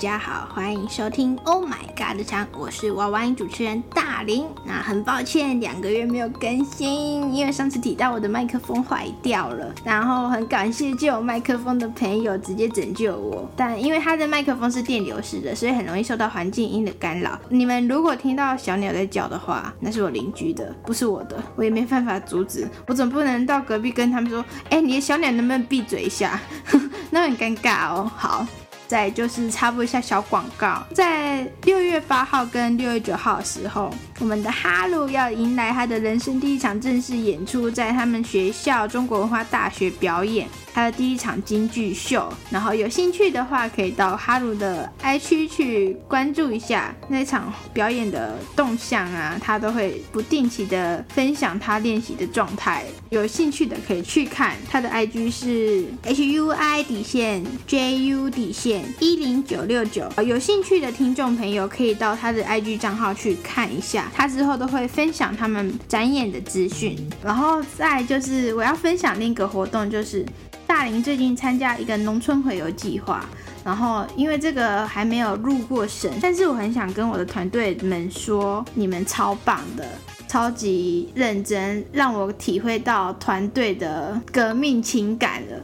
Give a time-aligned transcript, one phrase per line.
[0.00, 4.46] 家好，欢迎收听 Oh My God 的场，我是娃娃音主持人大林。
[4.64, 13.46] 那很抱歉，两个月没有更新，因为上次提到我的麦克风坏掉了，然后很感谢借我麦克风的朋友直接拯救我。
[13.54, 17.38] 但因为他的麦克风是电流式的，所以很容易受到环境音的干扰。
[17.50, 22.66] 你们如果听到小鸟在叫的话，那是我邻居的，不是我的，我也没办法阻止。
[22.86, 26.40] 我总不能到隔壁跟他们说，哎，你的小鸟能不能闭嘴一下？
[27.12, 28.10] 那很尴尬哦。
[28.16, 28.46] 好。
[28.90, 40.48] 再就是插播一下小广告，在六月八号跟六月九号的时候，我们的哈鲁要迎来他的人生第一场正式演出，在他们学校中国文化大学表演。
[40.72, 52.84] 他的第一场京剧秀，然后有兴趣的话，可以到哈鲁的 i 区去关注一下那场表演的动向啊，他都会不定期的分享他练习的状态。
[53.08, 60.08] 有兴趣的可以去看他的 IG 是 hui 底线 ju 底线一零九六九。
[60.24, 66.96] 有兴趣的听众朋友可以到他的 IG 账号去看一下，他之后都会分享他们展演的资讯。
[67.22, 70.24] 然后再就是我要分享另一个活动，就是。
[70.66, 73.26] 大林最近参加一个农村回游计划，
[73.64, 79.84] 然后因为这个还没有入过审，但是我很想跟我的团队们说，你们超棒的，
[80.28, 85.60] 超级认真，让我体会到团队的革命情感了，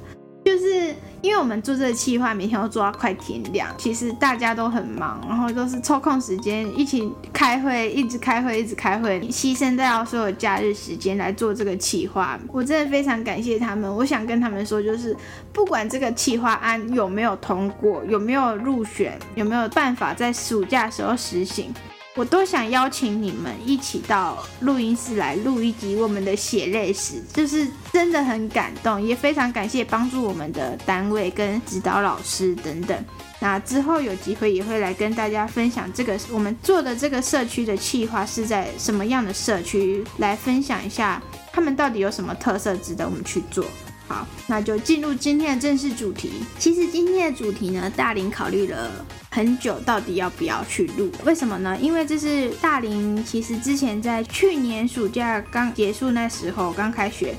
[0.47, 0.95] 就是。
[1.23, 3.69] 因为我们做这个计划，每天都做到快天亮。
[3.77, 12.39] 其实大家都很忙，然后都是抽空时间一起开会，一直开会，一直开会，牺牲掉所有假日时间来做这个计划。
[12.53, 13.93] 我真的非常感谢他们。
[13.93, 15.17] 我想跟他们说，就是
[15.53, 21.75] 不管这个计划案有没有通过，有没有入选，有没有办法在暑假时候实行。
[22.17, 33.05] 我都想邀请你们一起到录音室来录一集我们的血泪史，就是真的很感动，也非常感谢帮助我们的单位跟指导老师等等。
[33.39, 41.23] 那之后有机会也会来跟大家分享这个我们做的这个社区的企划是在什么样的社区，来分享一下
[41.53, 43.63] 他们到底有什么特色值得我们去做。
[44.09, 46.31] 好，那就进入今天的正式主题。
[46.59, 48.91] 其实今天的主题呢，大林考虑了。
[49.31, 51.11] 很久，到底要不要去录？
[51.25, 51.77] 为什么呢？
[51.79, 57.35] 因为这是大林，其实之前在去年暑假刚结束那时候，刚开学，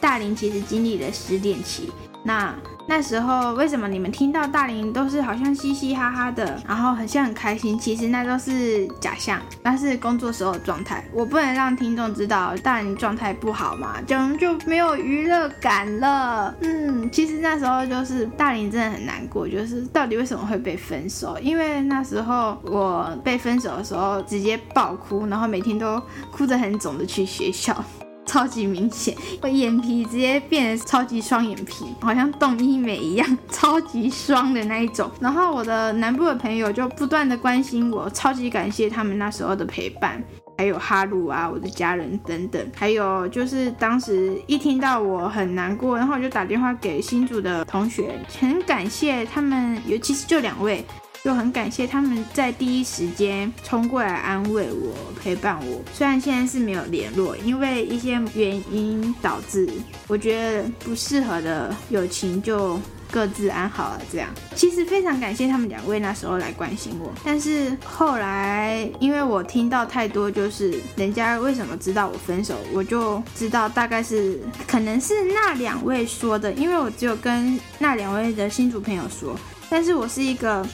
[0.00, 1.90] 大林其实经历了失恋期。
[2.26, 2.52] 那
[2.88, 7.78] 那时候为什么你们听到大林都是好像嘻嘻哈哈的，然后很像很开心？
[7.78, 11.04] 其实那都是假象，那是工作时候的状态。
[11.12, 16.52] 我不能让听众知道大林状态不好嘛，这样就没有娱乐感了。
[16.60, 21.38] 嗯，其实那时候就是大林真的很难过，就是到底为什么会被分手？
[21.40, 27.84] 因为那时候我被分手的时候直接爆哭，然后每天都哭得很肿的去学校。
[28.26, 35.10] 超级明显，我眼皮直接变得超级双眼皮，好像动医美一样，超级双的那一种。
[35.20, 40.22] 然后我的南部的朋友就不断的关心我，超级感谢他们那时候的陪伴，
[40.58, 50.84] 还有哈鲁啊，我的家人等等，还有就是当时一听到我很难过，然后我就打电话给新组的同学，很感谢他们，尤其是就两位。
[51.26, 55.82] 就很感谢他们在第一时间冲过来安慰我、陪伴我。
[55.92, 59.68] 虽然现在是没有联络，因为一些原因导致
[60.06, 64.00] 我觉得不适合的友情就各自安好了。
[64.08, 67.12] 这样其实非常感谢他们两位那时候来关心我。
[67.24, 79.36] 但是后来因为我听到太多，就是人家为什么知道我分手，我就知道大概是可能是那两位说的，因为我只有跟那两位的新主朋友说，
[79.68, 80.64] 但是我是一个。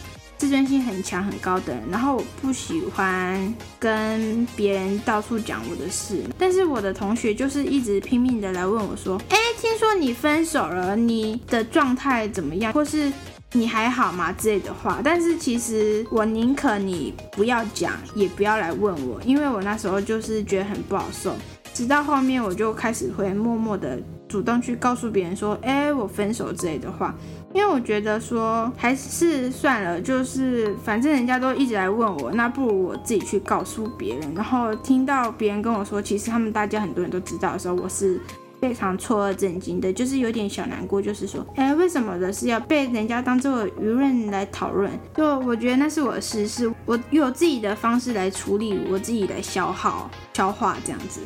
[0.42, 13.12] 自尊心很强很高的人，然后我不喜欢跟别人到处讲我的事，但是我的同学就是一直拼命的来问我说，哎，听说你分手了，你的状态怎么样，或是
[13.52, 21.36] 你还好吗之类的话，但是其实我宁可你不要讲，也不要来问我，因为我那时候就是觉得很不好受，
[21.72, 23.99] 直到后面我就开始会默默的。
[24.29, 27.14] 主动去告诉别人说，哎，我分手之类的话，
[27.52, 34.35] 因为我觉得说还是算了，就是反正人家都一直来问我，那不如我自己去告诉别人。
[34.35, 38.19] 然后听到别人跟我说，其实他们大家很多人都知道的时候，我是
[38.58, 44.91] 非常错愕震惊的，就是有点小难过，就是说，哎，为什么的是要被人家当做舆论来讨论？
[45.14, 51.20] 就我觉得那是我的私事，我有自己的方式来处理，我自己来消耗、消化这样子。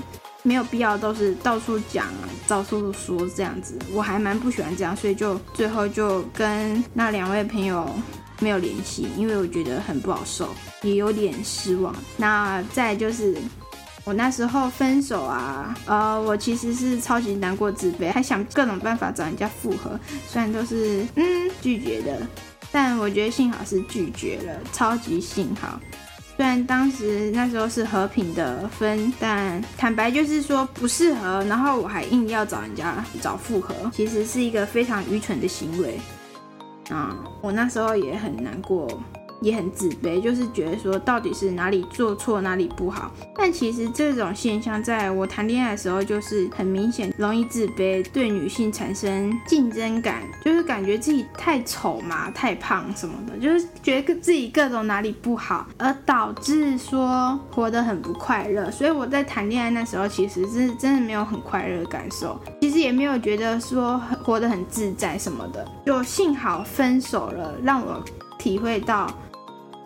[0.46, 2.06] 没有必要都是到处讲、
[2.46, 7.84] 到处说这样子，我还蛮不喜欢这样，所以就最后就跟那两位朋友
[8.38, 10.48] 没有联系，因为我觉得很不好受，
[10.82, 11.92] 也有点失望。
[12.16, 13.36] 那再就是
[14.04, 19.98] 我那时候分手啊，呃，我其实是超级难过、自卑，还想各种办法找人家复合，
[20.28, 22.24] 虽然都是嗯拒绝的。
[22.72, 25.80] 但我觉得幸好是拒绝了，超级幸好。
[26.36, 35.98] 虽然当时那时候是和平的分，但坦白就是说不适合，然后我还硬要找人家找复合，其实是一个非常愚蠢的行为。
[36.90, 38.86] 啊，我那时候也很难过。
[39.40, 43.10] 也很自卑，就是觉得说到底是哪里做错，哪里不好。
[43.36, 58.70] 但其实这种现象，在我谈恋爱的时候，就是很明显，容易自卑，对女性产生竞争感，就是感觉自己太丑嘛，太胖什么的，就是觉得自己各种哪里不好，而导致说活得很不快乐。
[58.70, 65.66] 所以我在谈恋爱那时候，其实是真的没有很快乐的感受，其实也没有觉得说活得很自在什么的。
[65.84, 68.02] 就幸好分手了，让我
[68.38, 69.06] 体会到。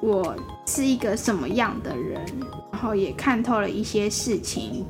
[0.02, 0.34] 我
[0.66, 2.24] 是一个什么样的人，
[2.72, 4.86] 然后也看透了一些事情，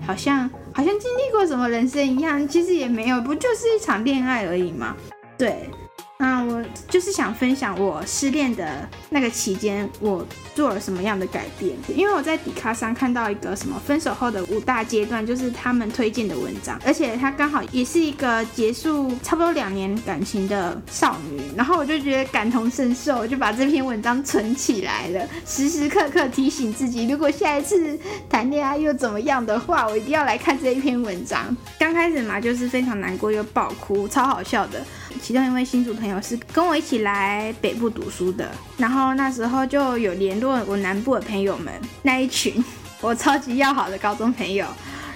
[0.00, 4.96] 好像好像经历过什么人生一样，其实也没有，不就是一场恋爱而已嘛，
[5.36, 5.68] 对。
[6.18, 11.76] 那我就是想分享我失恋的那个期间，我做了什么样的改变。
[11.94, 27.98] 因为我在迪卡上看到一个什么分手后的五大阶段，就是他们推荐的文章，而且他刚好也是一个结束差不多两年感情的少女，然后我就觉得感同身受，我就把这篇文章存起来了，时时刻刻提醒自己，如果下一次
[28.30, 31.54] 谈恋爱又怎么样的话，我一定要来看这一篇文章。
[31.78, 34.82] 刚开始嘛，就是非常难过又爆哭，超好笑的。
[35.20, 41.72] 其中一位新竹朋友是跟我一起来北部读书的，然后那时候就有联络我南部的朋友们
[42.02, 42.64] 那一群，
[43.00, 44.66] 我超级要好的高中朋友。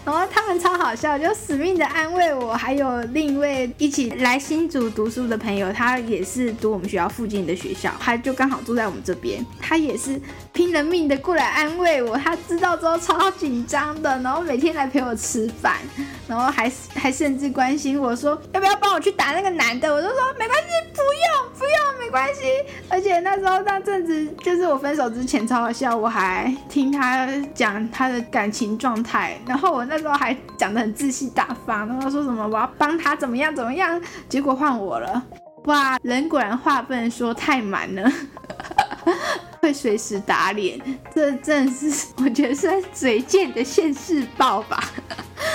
[0.02, 2.54] 然后他们超好笑，就死命的安慰我。
[2.54, 9.44] 还有另一位一起来新竹读书的朋友，他也是读我们学校附近的学校，他就刚好住在我们这边。
[9.60, 10.18] 他也是
[10.54, 12.16] 拼了命的过来安慰我。
[12.16, 15.76] 他知道之后超紧张的，然后每天来陪我吃饭，
[16.26, 19.92] 然后还 还甚至关心我说要不要帮我去打那个男的。
[19.92, 22.40] 我就说没关系，不用不用，没关系。
[22.88, 29.86] 而且那时候那阵子就是我分手之前超好笑，我还听他讲他的感情状态，然后我。
[29.90, 35.20] 那时候还讲的很自信大方，然后说什么我要帮他怎么样怎么样，结果换我了，
[35.64, 38.08] 哇，人果然话不能说太满了，
[39.60, 40.80] 会随时打脸，
[41.12, 44.80] 这正是我觉得是嘴贱的现世报吧。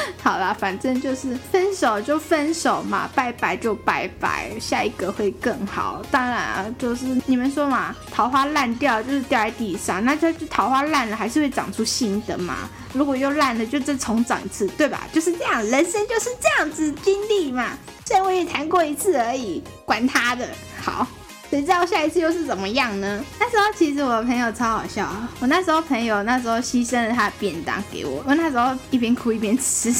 [0.21, 6.01] 好啦，反正就是分手就分手嘛，拜拜就拜拜，下一个会更好。
[6.09, 12.69] 当然啊，就是你们说嘛，桃花烂掉就是掉在地上，那它就桃花烂了，还是会长出新的嘛。
[12.93, 15.07] 如果又烂了，就再重长一次，对吧？
[15.13, 17.77] 就是这样，人生就是这样子经历嘛。
[18.05, 20.47] 虽然我也谈过一次而已，管他的。
[20.81, 21.05] 好。
[21.49, 23.23] 谁知道下一次又是怎么样呢？
[23.39, 25.09] 那时候其实我的朋友超好笑，
[25.39, 29.93] 我那时候朋友那时候牺牲了他的便当给我，我那时候一边哭一边吃，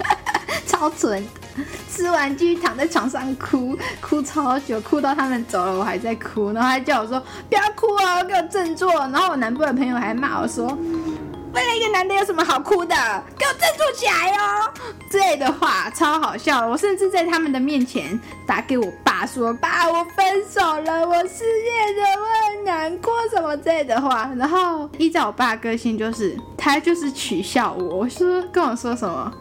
[0.66, 1.24] 超蠢。
[1.90, 7.18] 吃完继续躺在床上哭，哭超久，哭到他们走了我还在哭，然后还叫我说
[7.48, 8.92] 不要哭哦，给我振作。
[8.92, 10.66] 然后我南部的朋友还骂我说。
[11.54, 12.94] 为了一个男的有什么好哭的？
[13.38, 14.70] 给我振作起来哟！
[15.10, 24.30] 之类的话超好笑，我甚至在他们的面前打给我爸说：“爸，我分手了，我失业了，我很难过。”什么之类的话。
[24.36, 29.32] 然后依照我爸个性，就是他就是取笑我，我说跟我说什么。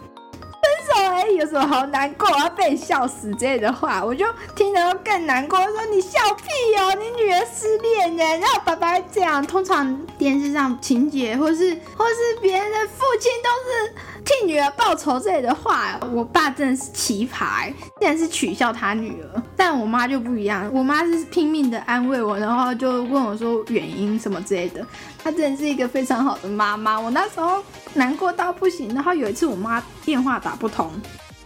[0.97, 2.29] 哎，有什么好难过？
[2.37, 5.59] 要被你笑死之类的话，我就听得更难过。
[5.59, 8.23] 说你笑屁哦，你女儿失恋呢？
[8.23, 13.95] 然后爸爸这样，通常电视上情节，或是或是别人的父亲都是。
[14.25, 19.41] 替女儿报仇之类的话，我爸真的是奇葩，竟然是取笑他女儿。
[19.55, 24.85] 但我妈就不一样，我妈是拼命的安慰我，然后就问我说原因什么之类的。
[25.23, 26.99] 她真的是一个非常好的妈妈。
[26.99, 27.63] 我那时候
[27.93, 30.91] 难过到不行，然后有一次我妈电话打不通。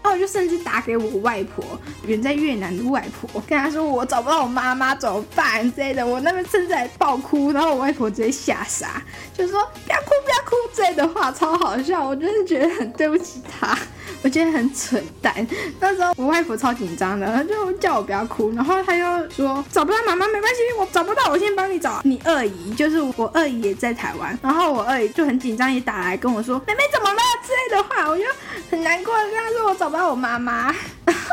[0.02, 1.64] 然后我就甚至打给我外婆，
[2.06, 6.06] 远在越南的外婆，跟她说我找不到我妈妈怎么办之类的。
[6.06, 9.02] 我那边甚至还爆哭，然后我外婆直接吓傻，
[9.38, 12.06] 就说不要哭不要哭之类的话，超好笑。
[12.08, 13.78] 我真的觉得很对不起她。
[14.22, 15.34] 我觉得很蠢蛋。
[15.80, 22.02] 那时候我外婆超紧张的，她就叫我不要哭，然后她又说找不到妈妈没关系，我找不到我先帮你找。
[22.04, 28.24] 你二姨就是我二姨也在台湾，然后我二姨就很紧张也打来跟我说妹妹怎么了之类的话，我就
[28.70, 30.74] 很难过但是我找不到我妈妈。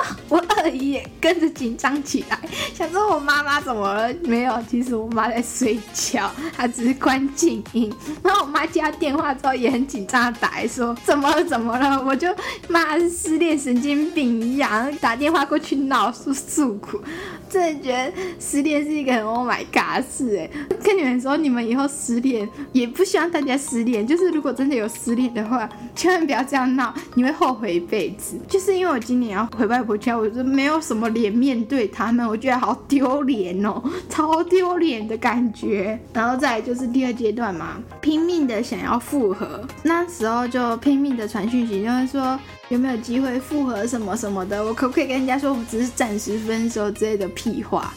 [0.29, 2.39] 我二姨也跟着紧张起来，
[2.75, 4.15] 想说我妈妈怎么了？
[4.25, 7.93] 没有，其实我妈在睡觉，她只是关静音。
[8.23, 11.45] 然后我妈接到电话之后也很紧张，打来说怎么了？
[11.45, 12.03] 怎么了？
[12.05, 12.29] 我就
[12.69, 17.01] 妈是失恋神经病一样，打电话过去闹诉诉苦。
[17.49, 20.51] 真的觉得失恋是一个很 Oh my God 事哎！
[20.83, 28.37] 跟你们说，你们以后失恋也不希望大家失恋，就是如果真的有失恋的话，千万不要这样闹，你会后悔一辈子。
[28.49, 35.99] 就是因为我今年要回外婆家，我就没有什么脸面对他们，我觉得好丢脸哦， 超丢脸的感觉。
[36.13, 42.39] 然后再就是第二阶段嘛，拼命的想要复合，那时候就拼命的传讯息，就是说
[42.69, 47.93] 有没有机会复合什么什么的，我可不可以跟人家说我只是暂时分手之类的屁话？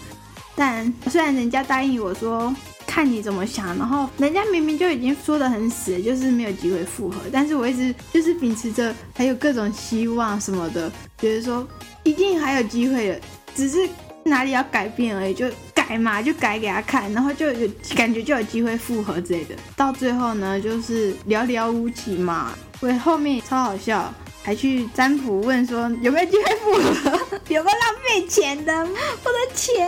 [0.56, 2.54] 但虽然人家答应我说。
[2.90, 11.66] 看你怎么想，然后人家明明就已经说的很死，就是没有机会复合，但是我一直就是秉持着还有各种希望什么的，觉得说
[12.04, 13.22] 一定还有机会的，
[13.56, 13.88] 只是
[14.24, 19.54] 哪里要改变而已，就改嘛，就改给他看，然后就有感觉就有机会复合之类的。
[19.76, 22.52] 到最后呢，就是寥寥无几嘛。
[22.82, 24.12] 我后面超好笑。
[24.42, 27.20] 还去占卜问说有没有机会复合？
[27.50, 29.86] 有个浪费钱的，我的钱，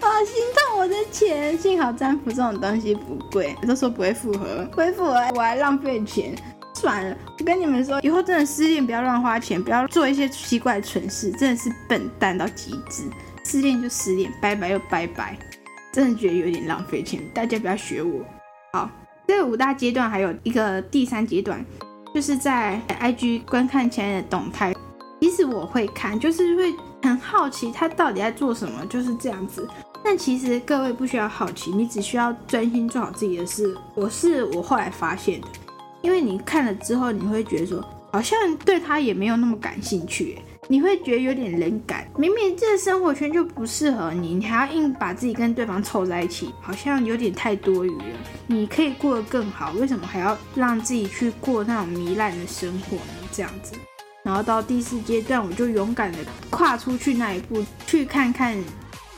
[0.00, 1.56] 好心痛我的钱。
[1.58, 6.34] 幸好占卜这种东西不贵，都说不会复合，不会复合我还浪费钱，
[6.74, 7.16] 算了。
[7.38, 13.04] 我跟你们说，以后真的失恋不要乱花钱，不要做一些奇怪的蠢事，真的是笨蛋到极致。
[13.44, 15.38] 失恋就失恋，拜拜又拜拜，
[15.92, 18.24] 真的觉得有点浪费钱，大家不要学我。
[18.72, 18.90] 好，
[19.26, 21.64] 这五大阶段还有一个第三阶段。
[22.14, 24.74] 就是在 IG 观看前的动态，
[25.20, 29.68] 其实我会看，就是会很好奇他到底在做什么，就是这样子。
[30.04, 33.76] 但其实各位不需要好奇，你只需要专心做好自己的事。
[33.94, 35.48] 我是我后来发现的，
[36.02, 40.38] 因为你看了之后，你会觉得说，好像对他也没有那么感兴趣。
[40.70, 48.04] 你会觉得有点冷感，明明这个生活圈就不适合你，你还要硬把自己跟对方凑在一起，好像有点太多余了。
[48.46, 53.28] 你可以过得更好，为什么还要让自己去过那种糜烂的生活呢？
[53.32, 53.72] 这样子，
[54.28, 56.18] 然后到第四阶段，我就勇敢的
[56.50, 58.62] 跨出去那一步，去看看。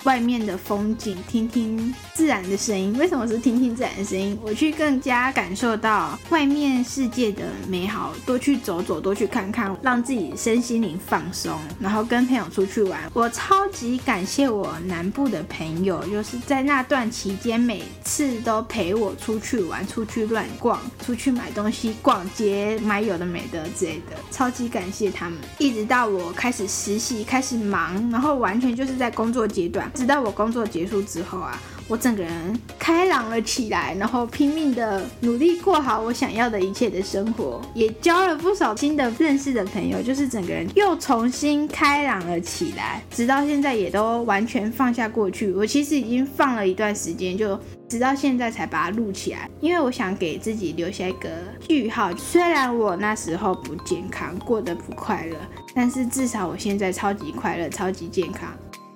[0.04, 2.96] 外面的风景，听听自然的声音。
[2.98, 4.38] 为什么是听听自然的声音？
[4.42, 11.58] 我去更加感受到外面世界的美好，多去走走，多去看看，让自己身心灵放松。
[11.78, 25.38] 然后跟朋友出去玩，我超级感谢我南部的朋友，就是在那段期间，每次都陪我出去玩，出去乱逛，出去买东西，逛街买有的没的之类的，超级感谢他们。
[25.58, 29.89] 一直到我开始实习，开始忙，然后完全就是在工作阶段。
[29.94, 43.02] 直到我工作结束之后啊，我整个人开朗了起来，然后拼命的努力过好我想要的一切的生活，也交了不少新的认识的朋友，就是整个人又重新开朗了起来。
[43.10, 51.28] 直到现在也都完全放下过去，我其实已经放了一段时间，就直到现在才把它录起来，因为我想给自己留下一个
[51.66, 52.14] 句号。
[52.16, 55.36] 虽然我那时候不健康，过得不快乐，
[55.74, 58.48] 但是至少我现在超级快乐，超级健康。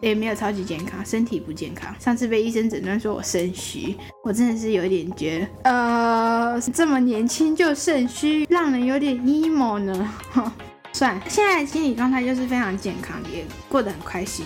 [0.09, 1.95] 也没有超级健康，身体不健康。
[1.99, 10.13] 上次被医生诊断说我肾虚，我真的是有点觉得，呃，这么年轻就肾虚，让人有点 emo 呢。
[10.93, 14.45] 算，现在心理状态就是非常健康，也过得很开心。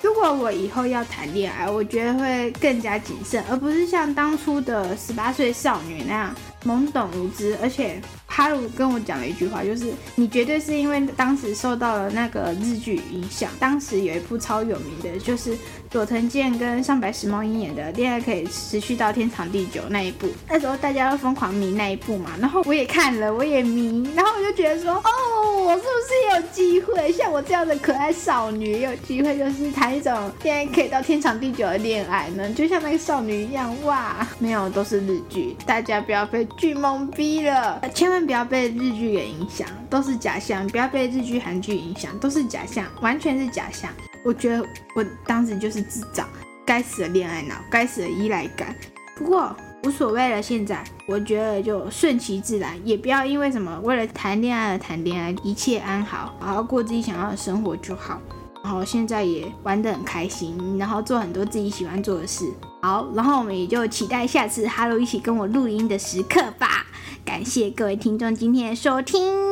[0.00, 8.00] 如果我以后要谈恋爱，我觉得会更加谨慎，而不是像当初的十八岁少女那样懵懂无知，而且。
[8.34, 13.50] 哈鲁跟我讲了一句话，就是你绝对是因为当时受到了那个日剧影响。
[13.60, 15.54] 当时有一部超有名的，就是
[15.90, 20.26] 佐藤健跟上白石萌音演的《恋爱可以持续到天长地久》那一部。
[20.48, 32.50] 那时候大家都疯狂迷那一部嘛，然后我也看了，我也迷，然后我就觉得说，哦，我是不是有机会，像我这样的可爱少女，有机会就是谈一种恋爱可以到天长地久的恋爱呢？
[32.54, 38.21] 就像那个少女一样，哇，没有，都是日剧，大家不要被剧懵逼了，千万。
[38.24, 40.66] 不要被日剧给影响，都是假象。
[40.68, 43.90] 不要被日剧、韩剧影响，都是假象，完全是假象。
[44.24, 44.64] 我觉得
[44.94, 46.28] 我当时就是智障，
[46.64, 48.74] 该死的恋爱脑，该死的依赖感。
[49.16, 58.20] 不过无所谓了，现在我觉得就顺其自然，也不要因为什么为了谈恋爱而谈恋爱，一切安好，好好过自己想要的生活就好。
[58.64, 62.48] 然后现在也玩得很开心，然后做很多自己喜欢做的事。
[62.80, 66.86] 好，然后我们也就期待下次哈喽一起跟我录音的时刻吧。
[67.24, 69.51] 感谢各位听众今天的收听。